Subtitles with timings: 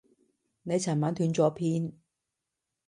[0.63, 1.93] 你尋晚斷咗片